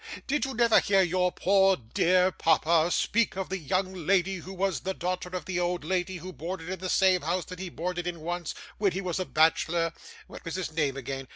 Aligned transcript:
Did 0.25 0.45
you 0.45 0.55
never 0.55 0.79
hear 0.79 1.03
your 1.03 1.31
poor 1.31 1.75
dear 1.77 2.31
papa 2.31 2.89
speak 2.89 3.35
of 3.37 3.49
the 3.49 3.59
young 3.59 3.93
lady 3.93 4.37
who 4.37 4.51
was 4.51 4.79
the 4.79 4.95
daughter 4.95 5.29
of 5.29 5.45
the 5.45 5.59
old 5.59 5.83
lady 5.83 6.17
who 6.17 6.33
boarded 6.33 6.69
in 6.69 6.79
the 6.79 6.89
same 6.89 7.21
house 7.21 7.45
that 7.45 7.59
he 7.59 7.69
boarded 7.69 8.07
in 8.07 8.21
once, 8.21 8.55
when 8.79 8.93
he 8.93 9.01
was 9.01 9.19
a 9.19 9.25
bachelor 9.25 9.93
what 10.25 10.43
was 10.43 10.55
her 10.55 10.73
name 10.73 10.97
again? 10.97 11.27